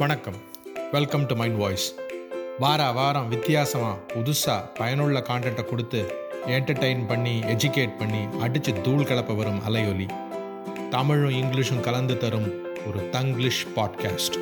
வணக்கம். 0.00 0.36
Welcome 0.94 1.22
to 1.28 1.34
mind 1.40 1.58
voice 1.60 1.84
வார 2.62 2.80
வாரம் 2.96 3.28
வித்தியாசமாக 3.32 4.00
புதுசாக 4.12 4.66
பயனுள்ள 4.78 5.20
கான்டென்ட்டை 5.28 5.64
கொடுத்து 5.70 6.00
என்டர்டெயின் 6.56 7.04
பண்ணி 7.10 7.32
எஜுகேட் 7.52 7.94
பண்ணி 8.00 8.20
அடித்து 8.44 8.72
தூள் 8.86 9.06
கலப்ப 9.10 9.36
வரும் 9.38 9.62
அலையொலி. 9.68 10.08
தமிழும் 10.94 11.34
இங்கிலீஷும் 11.40 11.82
கலந்து 11.86 12.16
தரும் 12.24 12.48
ஒரு 12.88 13.02
தங்கிலீஷ் 13.16 13.62
பாட்காஸ்ட் 13.76 14.38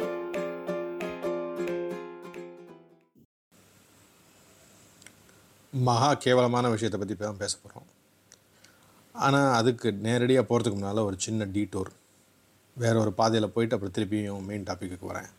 மகா 5.73 6.11
கேவலமான 6.25 6.73
விஷயத்தை 6.75 7.01
பற்றி 7.01 7.19
தான் 7.21 7.43
பேச 7.45 7.55
போகிறோம் 7.59 7.89
ஆனால் 9.15 9.53
அதுக்கு 9.61 9.91
நேரடியாக 10.09 10.47
போகிறதுக்கு 10.51 10.81
முன்னால் 10.81 11.09
ஒரு 11.11 11.19
சின்ன 11.27 11.47
டீட்டோர் 11.59 11.93
வேறு 12.77 12.99
ஒரு 13.05 13.11
பாதையில் 13.19 13.53
போயிட்டு 13.55 13.75
அப்புறம் 13.75 13.97
திருப்பியும் 13.97 14.47
மெயின் 14.47 14.65
டாப்பிக்கு 14.69 15.11
வரேன். 15.11 15.31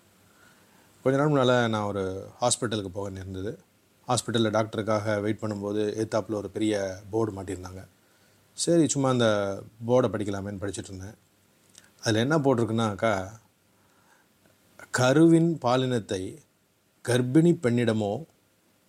கொஞ்ச 1.05 1.17
நாள் 1.19 1.29
முன்னால் 1.31 1.71
நான் 1.73 1.87
ஒரு 1.89 2.03
ஹாஸ்பிட்டலுக்கு 2.39 2.91
போக 2.93 3.07
நேர்ந்தது. 3.15 3.51
ஹாஸ்பிட்டலில் 4.07 4.53
டாக்டருக்காக 4.55 5.15
வெயிட் 5.23 5.39
பண்ணும்போது 5.41 5.81
ஏத்தாப்பில் 6.01 6.37
ஒரு 6.39 6.49
பெரிய 6.55 6.75
போர்டு 7.11 7.31
மாட்டியிருந்தாங்க. 7.35 7.81
சரி 8.57 8.85
சும்மா 8.93 9.09
அந்த 9.15 9.27
போர்டை 9.87 10.07
படிக்கலாமேன்னு 10.13 10.61
படிச்சுட்டு 10.63 10.91
இருந்தேன். 10.91 11.17
அதில் 12.03 12.21
என்ன 12.23 12.37
போட்டிருக்குன்னாக்கா 12.45 13.13
கருவின் 14.99 15.51
பாலினத்தை 15.65 16.21
கர்ப்பிணி 17.05 17.51
பெண்ணிடமோ 17.65 18.11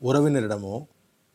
உறவினரிடமோ 0.02 0.74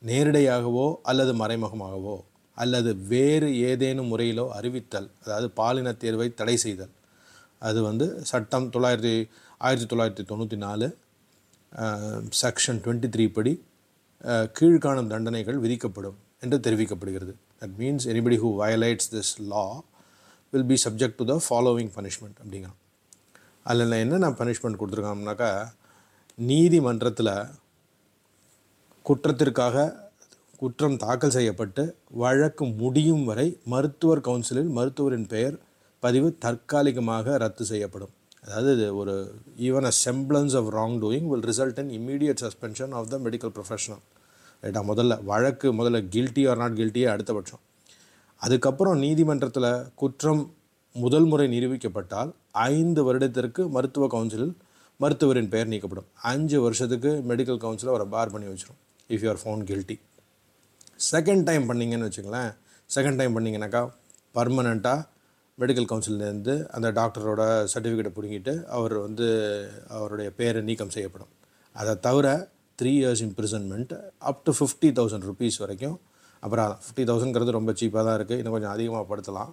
நேரிடையாகவோ 0.01 0.87
அல்லது 1.11 1.33
மறைமுகமாகவோ 1.41 2.17
அல்லது 2.57 2.93
வேறு 3.13 3.49
ஏதேனும் 3.69 4.11
முறையிலோ 4.13 4.47
அறிவித்தல் 4.57 5.09
அதாவது 5.23 5.49
பாலின 5.61 5.93
தேர்வை 6.03 6.29
தடை 6.41 6.57
செய்தல் 6.65 6.93
அது 7.67 7.79
வந்து 7.89 8.05
சட்டம் 8.31 8.67
தொள்ளாயிரத்தி 8.75 9.15
ஆயிரத்தி 9.61 9.87
தொள்ளாயிரத்தி 9.91 10.23
தொண்ணூற்றி 10.31 10.57
நாலு 10.65 10.87
செக்ஷன் 12.43 12.79
டுவெண்ட்டி 12.85 13.09
த்ரீ 13.15 13.25
படி 13.37 13.53
கீழ்காணும் 14.57 15.11
தண்டனைகள் 15.13 15.59
விதிக்கப்படும் 15.65 16.17
என்று 16.43 16.57
தெரிவிக்கப்படுகிறது. 16.65 17.33
That 17.61 17.75
means 17.81 18.05
anybody 18.11 18.37
who 18.43 18.49
violates 18.61 19.09
this 19.15 19.33
law 19.53 19.65
will 20.53 20.69
be 20.71 20.77
subject 20.85 21.19
to 21.21 21.25
the 21.31 21.35
following 21.47 21.91
punishment 21.97 22.37
அப்படிங்கிறான். 22.41 22.77
அதில் 23.65 24.01
என்ன 24.03 24.19
நான் 24.25 24.39
பனிஷ்மெண்ட் 24.41 24.79
கொடுத்துருக்கோம்னாக்கா 24.79 25.51
நீதிமன்றத்தில் 26.49 27.33
குற்றத்திற்காக 29.05 29.85
குற்றம் 30.61 30.97
தாக்கல் 31.03 31.35
செய்யப்பட்டு 31.35 31.83
வழக்கு 32.23 32.65
முடியும் 32.81 33.23
வரை 33.29 33.45
மருத்துவர் 33.73 34.25
கவுன்சிலில் 34.27 34.71
மருத்துவரின் 34.77 35.27
பெயர் 35.33 35.55
பதிவு 36.03 36.29
தற்காலிகமாக 36.45 37.37
ரத்து 37.43 37.63
செய்யப்படும். 37.71 38.13
அதாவது 38.43 38.69
இது 38.77 38.85
ஒரு 39.01 39.15
even 39.67 39.87
a 39.89 39.93
semblance 40.05 40.55
of 40.59 40.69
wrong 40.77 40.95
doing 41.03 41.27
will 41.31 41.45
result 41.49 41.79
in 41.83 41.91
immediate 41.97 42.41
suspension 42.45 42.93
of 42.99 43.09
the 43.11 43.17
medical 43.25 43.53
professional 43.57 44.01
ரைட்டா 44.63 44.81
முதல்ல 44.91 45.13
வழக்கு 45.23 45.67
முதல்ல 45.79 45.99
கில்ட்டி 46.15 46.43
ஆர் 46.51 46.59
நாட் 46.61 46.79
கில்ட்டியே 46.79 47.07
அடுத்தபட்சம் 47.13 47.61
அதுக்கப்புறம் 48.41 48.97
நீதிமன்றத்தில் 48.97 49.69
குற்றம் 50.01 50.43
முதல் 50.95 51.27
முறை 51.31 51.45
நிரூபிக்கப்பட்டால் 51.55 52.31
ஐந்து 52.71 53.01
வருடத்திற்கு 53.07 53.61
மருத்துவ 53.75 54.07
கவுன்சிலில் 54.07 54.53
மருத்துவரின் 54.99 55.51
பெயர் 55.53 55.69
நீக்கப்படும். 55.73 56.07
அஞ்சு 56.31 56.57
வருஷத்துக்கு 56.61 57.11
மெடிக்கல் 57.29 57.61
கவுன்சிலை 57.63 57.91
அவரை 57.93 58.07
பார் 58.15 58.33
பண்ணி 58.33 58.47
வச்சிடும் 58.51 58.79
if 59.09 59.23
you 59.23 59.29
are 59.29 59.41
found 59.43 59.61
guilty 59.69 59.95
second 61.11 61.43
time 61.43 61.63
பண்ணீங்கன்னு 61.69 62.07
வச்சுங்களேன் 62.09 62.51
செகண்ட் 62.89 63.19
டைம் 63.21 63.35
பண்ணிங்கனாக்கா 63.37 63.81
பர்மனெண்ட்டாக 64.35 64.99
மெடிக்கல் 65.57 65.89
கவுன்சிலேருந்து 65.89 66.53
அந்த 66.75 66.87
டாக்டரோட 66.99 67.41
சர்டிஃபிகேட்டை 67.71 68.11
பிடுங்கிட்டு 68.15 68.53
அவர் 68.77 68.95
வந்து 69.05 69.27
அவருடைய 69.95 70.29
பேரை 70.39 70.61
நீக்கம் 70.69 70.93
செய்யப்படும். 70.95 71.31
அதை 71.75 71.93
தவிர 72.07 72.27
three 72.79 72.91
years 73.01 73.23
imprisonment 73.27 73.91
up 74.29 74.41
to 74.47 74.53
fifty 74.59 74.89
thousand 74.99 75.27
rupees 75.29 75.59
வரைக்கும். 75.63 75.97
அப்புறம் 76.43 76.71
ஃபிஃப்டி 76.83 77.03
தௌசண்ட்ங்கிறது 77.09 77.57
ரொம்ப 77.59 77.71
சீப்பாக 77.79 78.03
தான் 78.07 78.17
இருக்குது 78.19 78.39
இன்னும் 78.41 78.55
கொஞ்சம் 78.55 78.73
அதிகமாக 78.75 79.05
படுத்தலாம். 79.11 79.51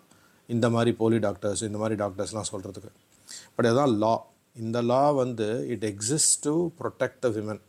இந்த 0.48 0.66
மாதிரி 0.74 0.90
போலி 1.00 1.18
டாக்டர்ஸ் 1.26 1.62
இந்த 1.68 1.78
மாதிரி 1.80 1.96
டாக்டர்ஸ்லாம் 2.02 2.50
சொல்கிறதுக்கு 2.52 2.90
பட் 3.54 3.66
அதுதான் 3.70 3.94
லா 4.02 4.14
இந்த 4.56 4.78
லா 4.90 5.02
வந்து 5.22 5.48
it 5.74 5.84
exist 5.90 6.38
to 6.46 6.54
protect 6.78 7.20
the 7.24 7.28
women 7.36 7.60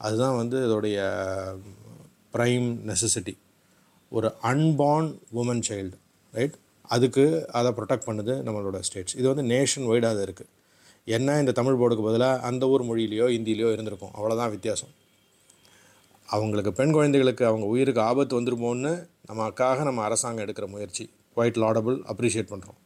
அதுதான் 0.00 0.36
வந்து 0.40 0.56
இதோடைய 0.66 0.96
ப்ரைம் 2.34 2.66
நெசசிட்டி 2.90 3.34
ஒரு 4.12 4.28
அன்பார்ன் 4.50 5.10
உமன் 5.40 5.62
சைல்டு 5.68 5.96
ரைட் 6.32 6.56
அதுக்கு 6.88 7.24
அதை 7.58 7.70
ப்ரொடெக்ட் 7.78 8.08
பண்ணுது 8.08 8.34
நம்மளோட 8.46 8.78
ஸ்டேட்ஸ் 8.88 9.16
இது 9.20 9.26
வந்து 9.32 9.44
நேஷன் 9.52 9.88
வைடாக 9.90 10.14
அது 10.14 10.22
இருக்குது 10.26 10.52
என்ன 11.06 11.38
இந்த 11.40 11.52
தமிழ் 11.52 11.78
போர்டுக்கு 11.80 12.06
பதிலாக 12.06 12.40
அந்த 12.48 12.68
ஊர் 12.68 12.84
மொழியிலையோ 12.88 13.26
ஹிந்திலையோ 13.34 13.68
இருந்திருக்கும். 13.72 14.14
அவ்வளோதான் 14.18 14.52
வித்தியாசம். 14.54 14.92
அவங்களுக்கு 16.28 16.72
பெண் 16.72 16.94
குழந்தைகளுக்கு 16.96 17.44
அவங்க 17.46 17.66
உயிருக்கு 17.66 18.00
ஆபத்து 18.00 18.38
வந்துருமோன்னு 18.38 18.92
நமக்காக 19.30 19.84
நம்ம 19.84 20.02
அரசாங்கம் 20.02 20.44
எடுக்கிற 20.46 20.66
முயற்சி. 20.66 21.04
குவைட் 21.34 21.60
லாடபிள் 21.62 21.96
அப்ரிஷியேட் 22.12 22.52
பண்ணுறோம் 22.52 22.78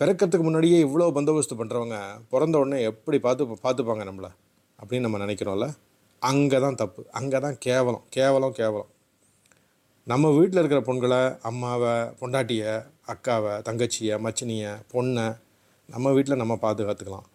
பிறக்கிறதுக்கு 0.00 0.46
முன்னாடியே 0.46 0.78
இவ்வளோ 0.86 1.08
பந்தோபஸ்து 1.16 1.54
பண்ணுறவங்க 1.60 1.96
பிறந்த 2.32 2.58
உடனே 2.58 2.78
எப்படி 2.82 3.18
பார்த்து 3.18 3.44
பார்த்துப்பாங்க 3.66 4.04
நம்மளை? 4.08 4.30
அப்படின்னு 4.78 5.06
நம்ம 5.06 5.18
நினைக்கிறோம்ல. 5.26 5.66
அங்கே 6.22 6.58
தான் 6.60 6.74
தப்பு. 6.74 7.02
அங்கே 7.10 7.38
தான் 7.38 7.56
கேவலம். 7.58 8.04
கேவலம் 8.10 8.56
கேவலம். 8.60 8.90
நம்ம 10.06 10.30
வீட்டில் 10.30 10.60
இருக்கிற 10.62 10.80
பொண்களை 10.88 11.20
அம்மாவை 11.50 11.92
பொண்டாட்டியை 12.20 12.72
அக்காவை 13.08 13.54
தங்கச்சியை 13.66 14.14
மச்சினியை 14.24 14.72
பொண்ணை 14.92 15.26
நம்ம 15.88 16.12
வீட்டில் 16.16 16.40
நம்ம 16.42 16.54
பாதுகாத்துக்கலாம். 16.62 17.26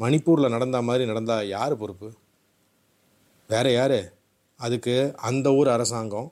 மணிப்பூரில் 0.00 0.54
நடந்த 0.54 0.78
மாதிரி 0.88 1.04
நடந்தால் 1.10 1.48
யார் 1.48 1.74
பொறுப்பு? 1.82 2.08
வேறு 3.50 3.72
யார்? 3.72 4.00
அதுக்கு 4.60 4.94
அந்த 5.28 5.46
ஊர் 5.58 5.70
அரசாங்கம் 5.76 6.28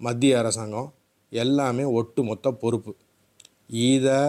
மத்திய 0.00 0.38
அரசாங்கம் 0.42 0.88
எல்லாமே 1.32 1.84
ஒட்டு 1.98 2.20
மொத்த 2.30 2.52
பொறுப்பு. 2.62 2.92
இதை 3.88 4.20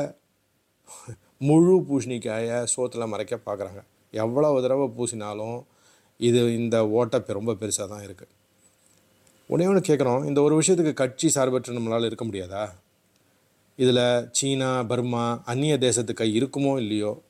முழு 1.47 1.73
பூசணிக்காயை 1.87 2.57
சோத்தில் 2.73 3.11
மறைக்க 3.13 3.35
பார்க்குறாங்க 3.47 3.81
எவ்வளோ 4.13 4.49
தடவை 4.61 4.87
பூசினாலும் 4.97 5.57
இது 6.19 6.41
இந்த 6.59 6.75
ஓட்டை 6.99 7.33
ரொம்ப 7.39 7.53
பெருசாக 7.61 7.87
தான் 7.93 8.05
இருக்குது 8.07 8.33
உடனே 9.49 9.67
ஒன்று 9.71 9.81
கேட்குறோம் 9.87 10.25
இந்த 10.29 10.39
ஒரு 10.41 10.53
விஷயத்துக்கு 10.59 10.93
கட்சி 11.01 11.27
சார்பற்று 11.35 11.77
நம்மளால் 11.77 12.07
இருக்க 12.09 12.25
முடியாதா? 12.25 12.63
இதில் 13.75 14.29
சீனா 14.31 14.83
பர்மா 14.83 15.41
அந்நிய 15.45 15.77
தேசத்து 15.77 16.13
கை 16.13 16.27
இருக்குமோ 16.41 16.77
இல்லையோ? 16.77 17.21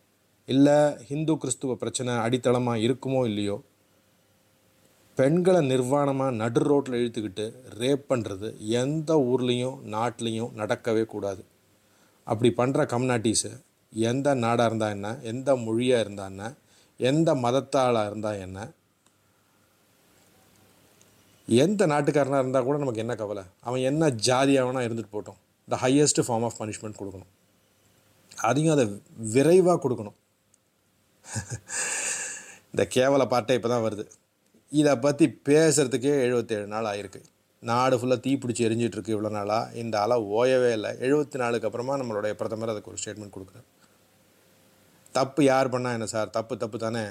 இல்லை 0.46 0.96
ஹிந்து 1.08 1.38
கிறிஸ்துவ 1.38 1.76
பிரச்சனை 1.76 2.14
அடித்தளமாக 2.14 2.84
இருக்குமோ 2.88 3.26
இல்லையோ? 3.26 3.64
பெண்களை 5.16 5.68
நிர்வாணமாக 5.68 6.32
நடு 6.32 6.60
ரோட்டில் 6.60 6.94
இழுத்துக்கிட்டு 6.94 7.46
ரேப் 7.80 8.04
பண்ணுறது 8.10 8.58
எந்த 8.58 9.16
ஊர்லேயும் 9.16 9.78
நாட்டிலையும் 9.86 10.52
நடக்கவே 10.58 11.06
கூடாது. 11.06 11.46
அப்படி 12.24 12.54
பண்ணுற 12.58 12.86
கம்யூனிட்டிஸு 12.86 13.52
எந்த 13.94 14.34
நாடாக 14.34 14.66
இருந்தால் 14.66 14.90
என்ன? 14.90 15.18
எந்த 15.22 15.56
மொழியாக 15.56 16.02
இருந்தால் 16.02 16.30
என்ன? 16.30 16.54
எந்த 16.98 17.36
மதத்தாளாக 17.36 18.06
இருந்தால் 18.06 18.40
என்ன? 18.40 18.72
எந்த 21.48 21.88
நாட்டுக்காரனாக 21.88 22.40
இருந்தால் 22.40 22.64
கூட 22.64 22.78
நமக்கு 22.78 23.00
என்ன 23.00 23.16
கவலை? 23.16 23.44
அவன் 23.60 23.80
என்ன 23.80 24.10
ஜாதியாகனா 24.10 24.84
இருந்துட்டு 24.88 25.14
போட்டோம்? 25.14 25.42
The 25.68 25.78
highest 25.84 26.22
form 26.28 26.46
of 26.48 26.58
punishment 26.60 27.00
கொடுக்கணும். 27.00 27.32
அதையும் 28.50 28.74
அதை 28.76 28.86
விரைவாக 29.36 29.78
கொடுக்கணும். 29.84 30.18
இந்த 32.72 32.84
கேவல 32.96 33.24
பாட்டை 33.34 33.56
இப்போ 33.58 33.70
தான் 33.74 33.86
வருது. 33.86 34.06
இதை 34.72 34.94
பற்றி 34.96 35.26
பேசுகிறதுக்கே 35.50 36.14
எழுபத்தேழு 36.26 36.66
நாள் 36.74 36.90
ஆயிருக்கு. 36.92 37.22
நாடு 37.64 37.96
ஃபுல்லாக 37.98 38.22
தீப்பிடிச்சி 38.26 38.66
எரிஞ்சிட்ருக்கு 38.68 39.14
இவ்வளோ 39.16 39.30
நாளாக 39.30 39.72
இந்த 39.82 39.96
அலை 40.02 40.18
ஓயவே 40.38 40.72
இல்லை. 40.78 40.92
எழுபத்தி 41.06 41.38
நாளுக்கு 41.42 41.68
அப்புறமா 41.68 41.94
நம்மளுடைய 42.00 42.34
பிரதமர் 42.40 42.74
அதுக்கு 42.74 42.92
ஒரு 42.94 43.02
ஸ்டேட்மெண்ட் 43.02 43.36
கொடுக்குறாரு. 43.36 43.68
தப்பு 45.18 45.42
யார் 45.44 45.72
பண்ணால் 45.74 45.98
என்ன 45.98 46.08
சார்? 46.16 46.30
தப்பு 46.38 46.58
தப்பு 46.64 46.78
தானே? 46.86 47.06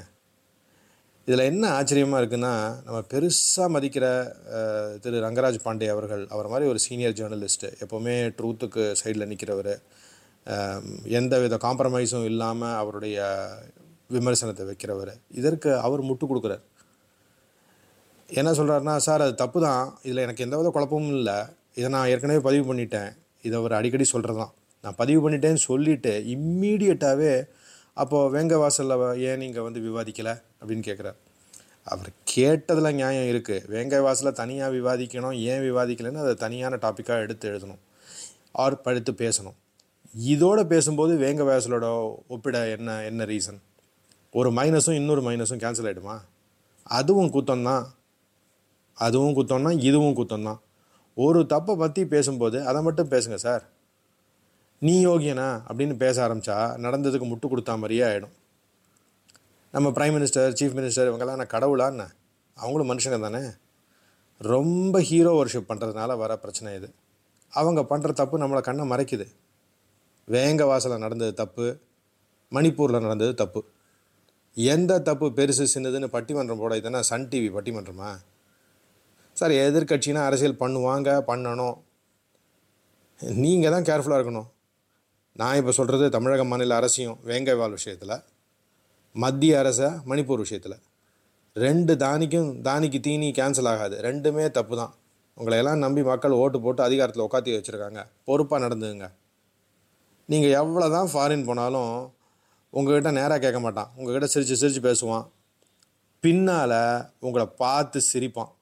இதில் 1.28 1.48
என்ன 1.50 1.64
ஆச்சரியமாக 1.78 2.20
இருக்குன்னா 2.20 2.52
நம்ம 2.84 2.98
பெருசாக 3.10 3.66
மதிக்கிற 3.74 4.06
திரு 5.02 5.18
ரங்கராஜ் 5.24 5.58
பாண்டே 5.66 5.88
அவர்கள் 5.94 6.22
அவர் 6.34 6.48
மாதிரி 6.52 6.64
ஒரு 6.70 6.80
சீனியர் 6.84 7.16
ஜேர்னலிஸ்ட்டு 7.18 7.68
எப்போவுமே 7.84 8.14
ட்ரூத்துக்கு 8.38 8.84
சைடில் 9.00 9.28
நிற்கிறவர். 9.32 9.74
எந்த 11.18 11.34
வித 11.42 11.56
காம்ப்ரமைஸும் 11.66 12.26
இல்லாமல் 12.30 12.76
அவருடைய 12.80 13.16
விமர்சனத்தை 14.16 14.66
வைக்கிறவர். 14.70 15.12
இதற்கு 15.40 15.70
அவர் 15.86 16.02
முட்டு 16.08 16.24
கொடுக்குறார். 16.30 16.64
என்ன 18.40 18.50
சொல்கிறாருன்னா 18.58 18.96
சார் 19.06 19.26
அது 19.26 19.34
தப்பு 19.44 19.58
தான். 19.68 19.86
இதில் 20.06 20.24
எனக்கு 20.26 20.44
எந்த 20.46 20.56
வித 20.60 20.68
குழப்பமும் 20.76 21.16
இல்லை. 21.20 21.38
இதை 21.78 21.88
நான் 21.96 22.10
ஏற்கனவே 22.12 22.40
பதிவு 22.48 22.64
பண்ணிட்டேன். 22.70 23.10
இதை 23.46 23.56
அவர் 23.62 23.78
அடிக்கடி 23.80 24.06
சொல்கிறது 24.14 24.40
தான் 24.42 24.54
நான் 24.84 24.98
பதிவு 25.02 25.20
பண்ணிட்டேன்னு 25.24 25.62
சொல்லிவிட்டு 25.70 26.12
இம்மீடியட்டாகவே 26.36 27.34
அப்போது 28.02 28.30
வேங்க 28.34 28.56
வாசலில் 28.62 29.20
ஏன் 29.30 29.42
நீங்கள் 29.44 29.66
வந்து 29.66 29.80
விவாதிக்கலை? 29.88 30.34
அப்படின்னு 30.62 30.86
கேட்குறாரு 30.88 31.18
அவர் 31.84 32.10
கேட்டதில் 32.34 32.92
நியாயம் 32.92 33.28
இருக்குது 33.34 33.68
வேங்கை 33.68 34.00
வாசலில் 34.00 34.38
தனியாக 34.40 34.74
விவாதிக்கணும் 34.74 35.36
ஏன் 35.50 35.60
விவாதிக்கலைன்னு 35.60 36.22
அதை 36.24 36.34
தனியான 36.34 36.76
டாப்பிக்காக 36.76 37.24
எடுத்து 37.26 37.50
எழுதணும். 37.50 37.82
ஆர் 38.52 38.80
படுத்து 38.80 39.12
பேசணும். 39.12 39.56
இதோடு 40.14 40.66
பேசும்போது 40.66 41.12
வேங்க 41.18 41.42
வாசலோட 41.48 41.86
ஒப்பிட 42.28 42.68
என்ன 42.68 43.04
என்ன 43.04 43.24
ரீசன் 43.24 43.60
ஒரு 44.32 44.50
மைனஸும் 44.50 44.98
இன்னொரு 45.00 45.22
மைனஸும் 45.22 45.62
கேன்சல் 45.64 45.88
ஆகிடுமா 45.88 46.16
அதுவும் 46.82 47.32
குத்தம்தான். 47.32 47.84
அதுவும் 48.98 49.36
குத்தம்னா 49.36 49.70
இதுவும் 49.80 50.16
குத்தம்தான். 50.16 50.60
ஒரு 51.14 51.40
தப்பை 51.48 51.74
பற்றி 51.76 52.06
பேசும்போது 52.06 52.66
அதை 52.66 52.82
மட்டும் 52.82 53.10
பேசுங்க 53.10 53.34
சார். 53.34 53.64
நீ 54.78 55.06
யோகியனா 55.06 55.48
அப்படின்னு 55.68 55.96
பேச 55.96 56.28
ஆரம்பித்தா 56.28 56.56
நடந்ததுக்கு 56.84 57.26
முட்டு 57.30 57.48
கொடுத்தா 57.48 57.74
மாதிரியே 57.74 58.02
ஆகிடும் 58.02 58.34
நம்ம 59.74 59.88
ப்ரைம் 59.88 60.14
மினிஸ்டர் 60.16 60.56
சீஃப் 60.58 60.74
மினிஸ்டர் 60.78 61.08
இவங்கெல்லாம் 61.10 61.40
நான் 61.40 61.54
கடவுளா 61.54 61.86
என்ன 61.86 62.04
அவங்களும் 62.56 62.90
மனுஷங்க 62.90 63.20
தானே. 63.20 63.40
ரொம்ப 64.40 65.00
ஹீரோ 65.00 65.44
ஒர்ஷிப் 65.44 65.68
பண்ணுறதுனால 65.68 66.16
வர 66.16 66.36
பிரச்சனை 66.36 66.74
இது. 66.74 66.88
அவங்க 67.52 67.80
பண்ணுற 67.80 68.12
தப்பு 68.12 68.38
நம்மளை 68.38 68.60
கண்ணை 68.60 68.84
மறைக்குது. 68.90 69.26
வேங்க 70.28 70.66
வாசலில் 70.66 70.98
நடந்தது 70.98 71.34
தப்பு. 71.34 71.66
மணிப்பூரில் 72.52 73.00
நடந்தது 73.00 73.34
தப்பு. 73.34 73.60
எந்த 74.54 74.98
தப்பு 75.00 75.26
பெருசு 75.28 75.66
சின்னதுன்னு 75.74 76.08
பட்டிமன்றம் 76.16 76.58
போட 76.58 76.76
இதுனா 76.76 77.00
சன் 77.00 77.28
டிவி 77.28 77.48
பட்டிமன்றமா? 77.56 78.10
சார் 79.32 79.50
எதிர்கட்சினா 79.50 80.24
அரசியல் 80.24 80.60
பண்ணுவாங்க 80.60 81.10
பண்ணணும். 81.26 81.78
நீங்கள் 83.20 83.70
தான் 83.70 83.88
கேர்ஃபுல்லாக 83.88 84.20
இருக்கணும். 84.20 84.50
நான் 85.32 85.56
இப்போ 85.56 85.72
சொல்கிறது 85.72 86.10
தமிழக 86.10 86.44
மாநில 86.44 86.76
அரசியும் 86.76 87.18
வேங்கைவால் 87.26 87.70
விஷயத்தில். 87.70 88.22
மத்திய 89.14 89.58
அரசை 89.58 89.88
மணிப்பூர் 90.10 90.44
விஷயத்தில். 90.44 90.76
ரெண்டு 91.54 91.96
தானிக்கும் 91.96 92.62
தானிக்கு 92.62 93.00
தீனி 93.00 93.30
கேன்சல் 93.30 93.70
ஆகாது. 93.72 93.96
ரெண்டுமே 94.06 94.50
தப்பு 94.50 94.76
தான் 94.76 94.94
உங்களை 95.34 95.58
எல்லாம் 95.58 95.78
நம்பி 95.78 96.02
மக்கள் 96.02 96.38
ஓட்டு 96.42 96.60
போட்டு 96.60 96.82
அதிகாரத்தில் 96.82 97.24
உட்காத்தி 97.26 97.52
வச்சுருக்காங்க. 97.56 98.00
பொறுப்பாக 98.24 98.62
நடந்துங்க 98.64 99.08
நீங்கள் 100.28 100.56
எவ்வளோ 100.62 100.88
தான் 100.88 101.10
ஃபாரின் 101.12 101.46
போனாலும் 101.46 101.92
உங்கள்கிட்ட 102.72 103.10
நேராக 103.12 103.38
கேட்க 103.38 103.60
மாட்டான். 103.60 103.90
உங்கள்கிட்ட 103.98 104.24
சிரித்து 104.24 104.56
சிரித்து 104.56 104.82
பேசுவான். 104.88 105.26
பின்னால் 106.20 106.78
உங்களை 107.18 107.46
பார்த்து 107.46 108.00
சிரிப்பான். 108.12 108.52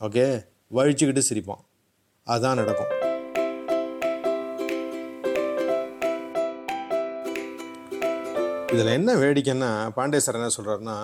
ஓகே? 0.00 0.26
வழிச்சுக்கிட்டு 0.74 1.28
சிரிப்பான். 1.30 1.62
அதுதான் 2.26 2.60
நடக்கும். 2.62 3.01
இதில் 8.74 8.90
என்ன 8.98 9.10
வேடிக்கைன்னா 9.22 9.68
பாண்டே 9.96 10.18
சார் 10.24 10.36
என்ன 10.38 10.50
சொல்கிறாருன்னா 10.56 10.94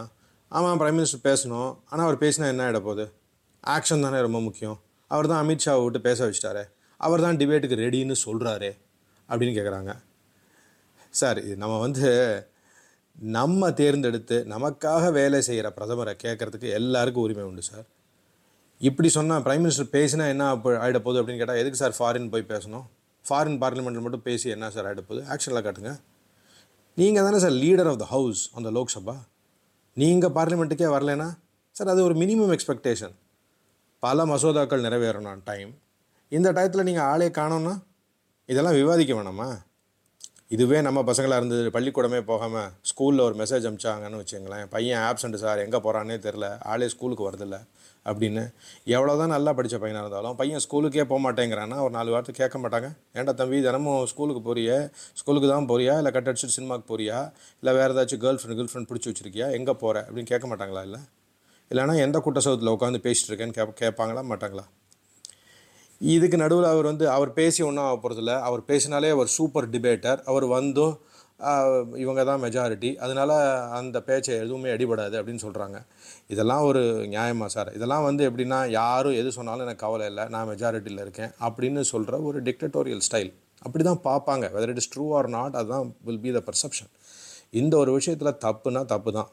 ஆமாம் 0.57 0.79
பிரைம் 0.81 0.97
மினிஸ்டர் 0.99 1.25
பேசணும். 1.27 1.71
ஆனால் 1.91 2.05
அவர் 2.07 2.17
பேசினா 2.23 2.47
என்ன 2.53 2.63
ஆகிட 2.67 2.79
போகுது? 2.87 3.05
ஆக்ஷன் 3.75 4.05
தானே 4.05 4.19
ரொம்ப 4.27 4.39
முக்கியம். 4.47 4.79
அவர் 5.11 5.29
தான் 5.31 5.41
அமித்ஷாவை 5.45 5.81
விட்டு 5.85 6.01
பேச 6.07 6.19
வச்சிட்டாரு. 6.29 6.63
அவர் 7.01 7.25
தான் 7.27 7.39
டிபேட்டுக்கு 7.41 7.79
ரெடின்னு 7.83 8.17
சொல்கிறாரே 8.25 8.73
அப்படின்னு 9.29 9.57
கேட்குறாங்க 9.59 9.93
சார் 11.21 11.39
இது 11.45 11.55
நம்ம 11.63 11.77
வந்து 11.85 12.09
நம்ம 13.37 13.71
தேர்ந்தெடுத்து 13.81 14.37
நமக்காக 14.55 15.05
வேலை 15.21 15.41
செய்கிற 15.49 15.69
பிரதமரை 15.79 16.15
கேட்குறதுக்கு 16.25 16.69
எல்லாருக்கும் 16.81 17.27
உரிமை 17.27 17.47
உண்டு 17.51 17.65
சார். 17.71 17.87
இப்படி 18.81 19.09
சொன்னால் 19.19 19.43
ப்ரைம் 19.47 19.65
மினிஸ்டர் 19.65 19.95
பேசினா 19.97 20.27
என்ன 20.35 20.45
ஆகிட 20.85 21.01
போகுது 21.07 21.21
அப்படின்னு 21.21 21.43
கேட்டால் 21.43 21.61
எதுக்கு 21.63 21.83
சார் 21.85 21.99
ஃபாரின் 21.99 22.31
போய் 22.35 22.51
பேசணும்? 22.53 22.87
ஃபாரின் 23.25 23.59
பார்லிமெண்ட்டில் 23.65 24.07
மட்டும் 24.07 24.29
பேசி 24.29 24.49
என்ன 24.57 24.71
சார் 24.77 24.89
ஆகிட 24.91 25.05
போகுது? 25.09 25.23
ஆக்ஷனில் 25.35 25.67
காட்டுங்க. 25.67 25.93
நீங்கள் 26.99 27.25
தானே 27.25 27.39
sir 27.39 27.51
leader 27.51 27.89
of 27.89 27.99
the 27.99 28.05
house 28.05 28.41
அந்த 28.55 28.71
லோக்சபா 28.71 29.15
நீங்கள் 29.97 30.31
பார்லிமெண்ட்டுக்கே 30.31 30.89
வரலைன்னா 30.95 31.39
சார் 31.73 31.89
அது 31.89 32.03
ஒரு 32.03 32.15
மினிமம் 32.15 32.53
எக்ஸ்பெக்டேஷன் 32.55 33.15
பல 33.99 34.25
மசோதாக்கள் 34.25 34.85
நிறைவேறணும் 34.87 35.43
டைம் 35.45 35.71
இந்த 36.29 36.53
டயத்தில் 36.53 36.83
நீங்கள் 36.83 37.05
ஆளே 37.05 37.29
காணோன்னா 37.29 37.75
இதெல்லாம் 38.47 38.75
விவாதிக்க 38.75 39.15
வேணாமா? 39.15 39.49
இதுவே 40.49 40.81
நம்ம 40.81 41.03
பசங்களாக 41.03 41.37
இருந்தது 41.37 41.71
பள்ளிக்கூடமே 41.71 42.21
போகாமல் 42.21 42.69
ஸ்கூலில் 42.91 43.21
ஒரு 43.21 43.35
மெசேஜ் 43.35 43.67
அனுப்பிச்சாங்கன்னு 43.69 44.21
வச்சுங்களேன் 44.23 44.67
பையன் 44.71 45.01
ஆப்சண்ட் 45.01 45.35
சார் 45.35 45.59
எங்கே 45.59 45.77
போகிறான்னே 45.77 46.19
தெரில 46.27 46.59
ஆளே 46.63 46.89
ஸ்கூலுக்கு 46.89 47.31
வரதில்ல. 47.31 47.67
அப்படின்னு. 48.11 48.45
எவ்வளோ 48.97 49.13
தான் 49.21 49.33
நல்லா 49.35 49.53
படித்த 49.59 49.77
பையனாக 49.83 50.03
இருந்தாலும் 50.05 50.37
பையன் 50.41 50.63
ஸ்கூலுக்கே 50.65 51.05
போக 51.13 51.21
மாட்டேங்கிறான்னா 51.27 51.79
ஒரு 51.87 51.93
நாலு 51.99 52.13
வார்த்தை 52.15 52.35
கேட்க 52.41 52.59
மாட்டாங்க. 52.65 52.89
ஏன்டா 53.19 53.35
தம்பி 53.41 53.61
தினமும் 53.69 54.03
ஸ்கூலுக்கு 54.13 54.43
போறிய? 54.49 54.73
ஸ்கூலுக்கு 55.21 55.51
தான் 55.55 55.69
போறியா? 55.73 55.95
இல்லை 56.03 56.13
கட் 56.17 56.31
அடிச்சுட்டு 56.33 56.57
சினிமாக்கு 56.59 56.87
போறியா? 56.93 57.21
இல்லை 57.63 57.75
வேறு 57.79 57.95
ஏதாச்சும் 57.97 58.23
கேர்ள் 58.25 58.41
ஃப்ரெண்ட் 58.41 58.59
கேர்ள் 58.61 58.73
ஃப்ரெண்ட் 58.73 58.91
பிடிச்சி 58.93 59.11
வச்சிருக்கியா? 59.11 59.49
எங்கே 59.61 59.77
போகிற 59.85 60.05
அப்படின்னு 60.09 60.33
கேட்க 60.33 60.49
மாட்டாங்களா 60.53 60.83
இல்லை? 60.89 61.01
இல்லைனா 61.71 61.95
எந்த 62.07 62.19
குட்ட 62.27 62.41
உட்காந்து 62.77 63.01
பேசிட்டு 63.07 63.31
இருக்கேன்னு 63.33 63.57
கே 63.59 63.65
கேட்பாங்களா 63.85 64.25
மாட்டாங்களா? 64.33 64.67
இதுக்கு 66.01 66.37
நடுவில் 66.43 66.69
அவர் 66.73 66.87
வந்து 66.89 67.07
அவர் 67.15 67.31
பேசி 67.39 67.61
ஒன்றும் 67.69 67.85
ஆக 67.85 67.95
போகிறதில்ல 68.03 68.35
அவர் 68.49 68.61
பேசினாலே 68.69 69.09
அவர் 69.15 69.31
சூப்பர் 69.37 69.67
டிபேட்டர் 69.73 70.21
அவர் 70.31 70.47
வந்தும் 70.57 70.95
இவங்க 72.03 72.23
தான் 72.29 72.41
மெஜாரிட்டி 72.45 72.91
அதனால 73.05 73.33
அந்த 73.79 73.99
பேச்சை 74.07 74.33
எதுவுமே 74.45 74.71
அடிபடாது 74.77 75.15
அப்படின்னு 75.19 75.43
சொல்கிறாங்க 75.47 75.79
இதெல்லாம் 76.33 76.65
ஒரு 76.71 76.83
நியாயமாக 77.15 77.51
சார்? 77.57 77.71
இதெல்லாம் 77.79 78.07
வந்து 78.09 78.23
எப்படின்னா 78.29 78.59
யாரும் 78.81 79.19
எது 79.21 79.31
சொன்னாலும் 79.39 79.67
எனக்கு 79.67 79.85
கவலை 79.85 80.07
இல்லை 80.13 80.25
நான் 80.35 80.49
மெஜாரிட்டியில் 80.53 81.03
இருக்கேன் 81.05 81.31
அப்படின்னு 81.49 81.85
சொல்கிற 81.93 82.21
ஒரு 82.31 82.41
டிக்டட்டோரியல் 82.49 83.05
ஸ்டைல் 83.09 83.31
அப்படி 83.67 83.85
தான் 83.91 84.03
பார்ப்பாங்க. 84.09 84.45
Whether 84.55 84.73
it 84.73 84.83
is 84.83 84.91
true 84.95 85.07
or 85.19 85.29
not 85.37 85.59
அதுதான் 85.61 85.87
வில் 86.09 86.23
பி 86.27 86.33
த 86.39 86.43
பர்செப்ஷன் 86.49 86.91
இந்த 87.61 87.75
ஒரு 87.83 87.91
விஷயத்தில் 87.99 88.39
தப்புனா 88.47 88.83
தப்பு 88.95 89.13
தான் 89.19 89.31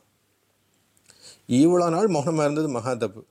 இவ்வளோ 1.62 1.88
நாள் 1.96 2.13
மௌனமாக 2.16 2.46
இருந்தது 2.48 2.69
மகா 2.78 2.94
தப்பு. 3.06 3.22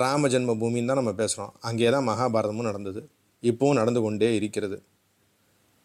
ராம 0.00 0.28
ஜென்ம 0.32 0.54
பூமின்னு 0.60 0.90
தான் 0.90 1.00
நம்ம 1.00 1.12
பேசுகிறோம் 1.20 1.52
அங்கே 1.68 1.90
தான் 1.94 2.06
மகாபாரதமும் 2.10 2.68
நடந்தது. 2.70 3.00
இப்போவும் 3.42 3.78
நடந்து 3.80 4.00
கொண்டே 4.04 4.28
இருக்கிறது. 4.38 4.76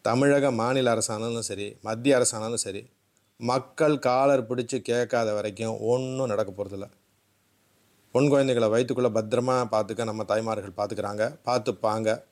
தமிழக 0.01 0.51
மாநில 0.51 0.93
அரசானாலும் 0.95 1.39
சரி 1.39 1.77
மத்திய 1.81 2.17
அரசானாலும் 2.17 2.63
சரி 2.65 2.89
மக்கள் 3.37 3.99
காலர் 3.99 4.47
பிடிச்சி 4.47 4.79
கேட்காத 4.79 5.33
வரைக்கும் 5.33 5.79
ஒன்றும் 5.79 6.27
நடக்க 6.27 6.51
போகிறதில்ல 6.51 6.87
பொன் 8.11 8.29
குழந்தைகளை 8.29 8.69
வயிற்றுக்குள்ளே 8.69 9.11
பத்திரமா 9.17 9.55
பார்த்துக்க 9.71 10.03
நம்ம 10.03 10.23
தாய்மார்கள் 10.23 10.77
பார்த்துக்கிறாங்க 10.77 11.39
பார்த்துப்பாங்க. 11.45 12.23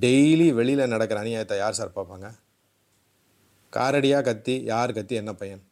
டெய்லி 0.00 0.54
வெளியில் 0.54 0.88
நடக்கிற 0.88 1.22
அநியாயத்தை 1.22 1.56
யார் 1.56 1.72
சார் 1.72 1.92
பார்ப்பாங்க? 1.94 2.28
காரடியாக 3.72 4.22
கத்தி 4.22 4.62
யார் 4.62 4.92
கத்தி 4.92 5.14
என்ன 5.14 5.34
பையன்? 5.34 5.62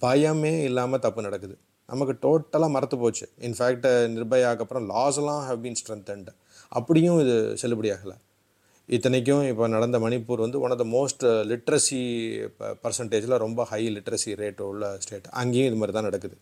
பயமே 0.00 0.62
இல்லாமல் 0.62 0.98
தப்பு 0.98 1.22
நடக்குது. 1.22 1.58
நமக்கு 1.86 2.14
டோட்டலாக 2.22 2.70
மறத்து 2.70 2.98
போச்சு. 2.98 3.28
இன்ஃபேக்ட் 3.40 3.86
நிர்பயாக்கு 4.16 4.58
அப்புறம் 4.58 4.86
லாஸ் 4.86 5.20
ஹவ் 5.20 5.64
பீன் 5.64 5.78
ஸ்ட்ரென்தன்ட் 5.86 6.28
அப்படியும் 6.68 7.20
இது 7.20 7.56
செல்லுபடியாகலை. 7.62 8.16
இத்தனைக்கும் 8.88 9.42
இப்போ 9.50 9.64
நடந்த 9.74 9.96
மணிப்பூர் 10.04 10.42
வந்து 10.44 10.60
one 10.64 10.72
of 10.74 10.80
the 10.82 10.86
most 10.94 11.24
literacy 11.50 12.00
பர்சன்டேஜில் 12.84 13.34
ரொம்ப 13.44 13.64
ஹை 13.70 13.82
லிட்ரஸி 13.96 14.32
ரேட் 14.40 14.60
உள்ள 14.70 14.86
ஸ்டேட் 15.04 15.28
அங்கேயும் 15.40 15.68
இது 15.70 15.78
மாதிரி 15.80 15.94
தான் 15.96 16.06
நடக்குது. 16.08 16.36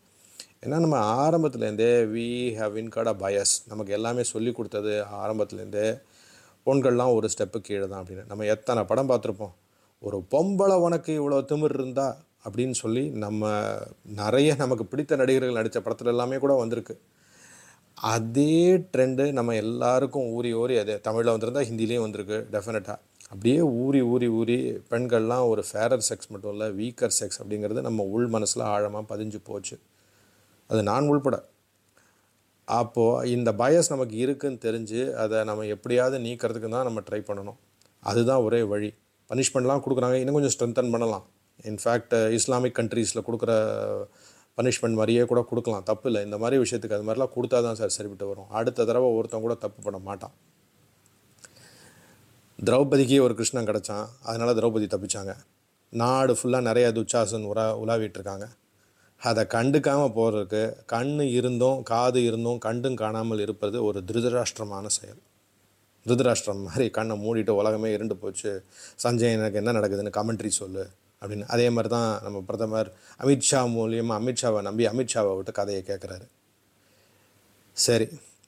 ஏன்னா 0.65 0.79
நம்ம 0.85 0.97
ஆரம்பத்துலேருந்தே 1.25 1.91
we 2.15 2.27
have 2.61 2.75
incurred 2.83 3.11
a 3.13 3.15
bias 3.25 3.53
நமக்கு 3.73 3.93
எல்லாமே 3.99 4.23
சொல்லி 4.33 4.53
கொடுத்தது 4.59 4.95
ஆரம்பத்துலேருந்தே 5.23 5.87
பொண்கள்லாம் 6.67 7.15
ஒரு 7.19 7.29
ஸ்டெப்பு 7.35 7.61
கீழே 7.69 7.87
தான் 7.87 8.01
அப்படின்னு. 8.03 8.25
நம்ம 8.31 8.47
எத்தனை 8.55 8.83
படம் 8.91 9.11
பார்த்துருப்போம்? 9.13 9.55
ஒரு 10.03 10.19
பொம்பளை 10.35 10.79
உனக்கு 10.87 11.13
இவ்வளோ 11.21 11.39
திமிர் 11.53 11.77
இருந்தா 11.79 12.09
அப்படின்னு 12.47 12.77
சொல்லி 12.83 13.05
நம்ம 13.25 13.45
நிறைய 14.21 14.51
நமக்கு 14.65 14.87
பிடித்த 14.93 15.17
நடிகர்கள் 15.23 15.59
நடித்த 15.61 15.81
படத்துல 15.87 16.15
எல்லாமே 16.15 16.39
கூட 16.45 16.55
வந்திருக்கு. 16.63 16.95
அதே 18.01 18.77
ட்ரெண்டு 18.93 19.33
நம்ம 19.33 19.55
எல்லாருக்கும் 19.55 20.29
ஊறி 20.31 20.51
ஊறி 20.55 20.79
அதே 20.79 20.95
தமிழில் 21.01 21.33
வந்திருந்தா 21.33 21.63
ஹிந்திலேயும் 21.69 22.05
வந்திருக்கு 22.05 22.37
டெஃபினட்டாக 22.53 22.99
அப்படியே 23.33 23.61
ஊறி 23.61 24.01
ஊறி 24.03 24.29
ஊறி 24.29 24.57
பெண்கள்லாம் 24.91 25.49
ஒரு 25.49 25.63
ஃபேரர் 25.71 26.05
செக்ஸ் 26.09 26.29
மட்டும் 26.29 26.53
இல்லை 26.53 26.69
வீக்கர் 26.81 27.15
செக்ஸ் 27.21 27.41
அப்படிங்கிறது 27.43 27.81
நம்ம 27.81 28.03
உள் 28.03 28.27
மனசில் 28.27 28.63
ஆழமாக 28.63 29.05
பதிஞ்சு 29.15 29.39
போச்சு. 29.43 29.77
அது 30.67 30.83
நான் 30.83 31.09
உள்பட. 31.09 31.37
அப்போது 32.65 33.31
இந்த 33.31 33.53
பயஸ் 33.53 33.89
நமக்கு 33.89 34.17
இருக்குன்னு 34.17 34.59
தெரிஞ்சு 34.65 35.15
அதை 35.15 35.45
நம்ம 35.45 35.67
எப்படியாவது 35.67 36.19
நீக்கிறதுக்கு 36.19 36.69
தான் 36.69 36.89
நம்ம 36.89 37.01
ட்ரை 37.01 37.21
பண்ணணும். 37.29 37.59
அதுதான் 38.03 38.43
ஒரே 38.43 38.63
வழி. 38.63 38.95
பனிஷ்மெண்ட்லாம் 39.31 39.85
கொடுக்குறாங்க 39.87 40.15
இன்னும் 40.15 40.39
கொஞ்சம் 40.39 40.55
ஸ்ட்ரென்தன் 40.57 40.91
பண்ணலாம். 40.91 41.25
இன்ஃபேக்ட் 41.65 42.31
இஸ்லாமிக் 42.31 42.79
கண்ட்ரீஸில் 42.79 43.27
கொடுக்குற 43.27 43.53
பனிஷ்மெண்ட் 44.59 44.99
மாதிரியே 45.01 45.25
கூட 45.31 45.41
கொடுக்கலாம். 45.51 45.83
தப்பு 45.83 46.07
இல்லை. 46.11 46.23
இந்த 46.25 46.39
மாதிரி 46.39 46.63
விஷயத்துக்கு 46.63 46.97
அது 46.99 47.07
மாதிரிலாம் 47.09 47.35
கொடுத்தா 47.37 47.59
தான் 47.67 47.79
சார் 47.81 47.97
சரிப்பட்டு 47.97 48.27
வரும். 48.27 48.49
அடுத்த 48.49 48.85
தடவை 48.85 49.11
ஒருத்தன் 49.19 49.45
கூட 49.47 49.55
தப்பு 49.55 49.81
பண்ண 49.83 49.99
மாட்டான். 50.09 50.35
திரௌபதிக்கு 52.59 53.19
ஒரு 53.27 53.35
கிருஷ்ணன் 53.35 53.69
கிடச்சான். 53.71 54.07
அதனால் 54.23 54.57
திரௌபதி 54.59 54.89
தப்பிச்சாங்க. 54.95 55.35
நாடு 55.93 56.33
ஃபுல்லாக 56.39 56.61
நிறைய 56.61 56.89
துச்சாசன் 56.97 57.47
உலா 57.53 57.65
உலாவிட்டுருக்காங்க. 57.83 58.47
அதை 59.21 59.43
கண்டுக்காமல் 59.55 60.13
போகிறதுக்கு 60.19 60.61
கண் 60.93 61.17
இருந்தும் 61.39 61.83
காது 61.83 62.21
இருந்தும் 62.25 62.59
கண்டும் 62.59 62.95
காணாமல் 62.95 63.39
இருப்பது 63.39 63.85
ஒரு 63.85 63.99
திருதராஷ்டிரமான 64.09 64.87
செயல். 64.99 65.21
திருதராஷ்டிரம் 66.07 66.63
மாதிரி 66.67 66.91
கண்ணை 66.91 67.15
மூடிட்டு 67.25 67.51
உலகமே 67.61 67.89
இருண்டு 67.93 68.17
போச்சு. 68.17 68.53
சஞ்சய் 69.03 69.37
எனக்கு 69.39 69.61
என்ன 69.63 69.73
நடக்குதுன்னு 69.79 70.13
கமெண்ட்ரி 70.19 70.51
சொல்லு. 70.61 70.85
அப்படின்னு. 71.23 71.47
அதே 71.55 71.67
மாதிரி 71.77 71.91
தான் 71.95 72.11
நம்ம 72.25 72.39
பிரதமர் 72.49 72.91
அமித்ஷா 73.25 73.61
மூலியமாக 73.77 74.21
அமித்ஷாவை 74.21 74.61
நம்பி 74.69 74.85
அமித்ஷாவை 74.93 75.33
விட்டு 75.39 75.53
கதையை 75.59 75.83
கேட்குறாரு 75.91 76.27
சரி 77.77 78.07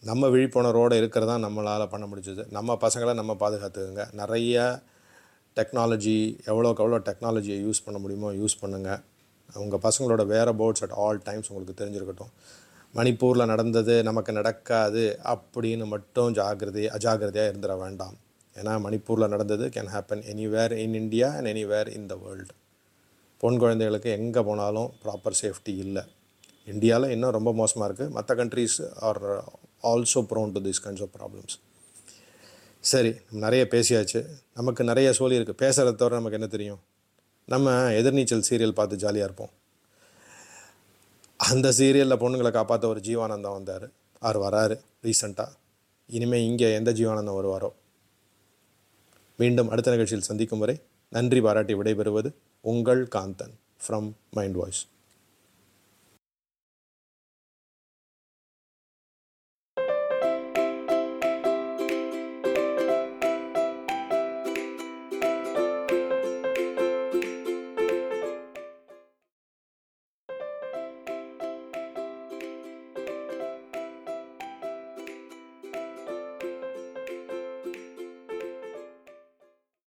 நம்ம 0.09 0.29
விழிப்புணர்வோடு 0.35 0.95
இருக்கிறதா 1.00 1.35
நம்மளால் 1.45 1.91
பண்ண 1.93 2.05
முடிஞ்சது. 2.11 2.43
நம்ம 2.57 2.76
பசங்களை 2.85 3.12
நம்ம 3.19 3.33
பாதுகாத்துக்கோங்க. 3.43 4.05
நிறைய 4.21 4.64
டெக்னாலஜி 5.59 6.17
எவ்வளோக்கு 6.50 6.83
எவ்வளோ 6.85 6.99
டெக்னாலஜியை 7.09 7.59
யூஸ் 7.67 7.85
பண்ண 7.87 7.99
முடியுமோ 8.05 8.31
யூஸ் 8.41 8.57
பண்ணுங்கள் 8.62 9.00
உங்கள் 9.62 9.83
பசங்களோட 9.87 10.23
வேறு 10.33 10.52
போர்ட்ஸ் 10.61 10.85
அட் 10.87 10.97
ஆல் 11.05 11.21
டைம்ஸ் 11.29 11.50
உங்களுக்கு 11.52 11.79
தெரிஞ்சிருக்கட்டும். 11.81 12.33
மணிப்பூரில் 12.95 13.50
நடந்தது 13.52 13.95
நமக்கு 14.09 14.33
நடக்காது 14.38 15.05
அப்படின்னு 15.35 15.87
மட்டும் 15.95 16.33
ஜாகிரதை 16.38 16.85
அஜாகிரதையாக 16.97 17.52
இருந்துட 17.52 17.76
வேண்டாம். 17.85 18.17
ஏன்னா 18.57 18.73
மணிப்பூரில் 18.87 19.33
நடந்தது 19.35 19.67
can 19.76 19.93
happen 19.95 20.25
anywhere 20.33 20.75
in 20.85 20.99
India 21.02 21.31
and 21.37 21.50
anywhere 21.52 21.91
in 21.99 22.11
the 22.11 22.17
world 22.25 22.52
பொன் 23.42 23.58
குழந்தைகளுக்கு 23.62 24.11
எங்கே 24.18 24.40
போனாலும் 24.49 24.88
ப்ராப்பர் 25.02 25.37
சேஃப்டி 25.40 25.72
இல்லை. 25.84 26.02
இந்தியாவில் 26.72 27.12
இன்னும் 27.14 27.34
ரொம்ப 27.37 27.50
மோசமாக 27.61 27.87
இருக்குது 27.88 28.12
மற்ற 28.16 28.34
countries 28.40 28.76
are 29.08 29.20
also 29.90 30.20
prone 30.30 30.52
to 30.56 30.61
this 30.66 30.80
kinds 30.84 31.02
of 31.06 31.14
problems 31.16 31.56
சரி 32.90 33.11
நிறைய 33.44 33.62
பேசியாச்சு. 33.72 34.20
நமக்கு 34.58 34.82
நிறைய 34.90 35.08
சோழி 35.18 35.37
இருக்குது 35.38 35.61
பேசுகிறத 35.64 35.96
தவிர 36.02 36.20
நமக்கு 36.20 36.38
என்ன 36.38 36.49
தெரியும்? 36.54 36.80
நம்ம 37.52 37.75
எதிர்நீச்சல் 38.00 38.46
சீரியல் 38.49 38.76
பார்த்து 38.78 39.00
ஜாலியாக 39.04 39.28
இருப்போம். 39.28 39.52
அந்த 41.50 41.68
சீரியலில் 41.78 42.20
பொண்ணுங்களை 42.22 42.52
காப்பாற்ற 42.58 42.87
ஒரு 42.92 43.02
ஜீவானந்தம் 43.08 43.56
வந்தார். 43.58 43.87
அவர் 44.26 44.38
வராரு 44.46 44.76
ரீசண்டாக 45.06 45.56
இனிமேல் 46.16 46.46
இங்கே 46.50 46.68
எந்த 46.78 46.90
ஜீவானந்தம் 47.00 47.38
வருவாரோ? 47.40 47.70
மீண்டும் 49.40 49.70
அடுத்த 49.72 49.94
நிகழ்ச்சியில் 49.96 50.28
சந்திக்கும் 50.30 50.64
வரை 50.64 50.76
நன்றி. 51.16 51.40
பாராட்டி 51.46 51.75
விடைபெறுவது 51.80 52.30
உங்கள் 52.64 53.02
காந்தன் 53.14 53.54
ஃப்ரம் 53.81 54.09
மைண்ட் 54.31 54.57
வாய்ஸ் 54.57 54.83